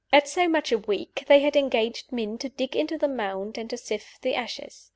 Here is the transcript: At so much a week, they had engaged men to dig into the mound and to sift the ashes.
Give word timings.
At 0.11 0.27
so 0.27 0.49
much 0.49 0.71
a 0.71 0.79
week, 0.79 1.25
they 1.27 1.41
had 1.41 1.55
engaged 1.55 2.11
men 2.11 2.39
to 2.39 2.49
dig 2.49 2.75
into 2.75 2.97
the 2.97 3.07
mound 3.07 3.55
and 3.59 3.69
to 3.69 3.77
sift 3.77 4.23
the 4.23 4.33
ashes. 4.33 4.89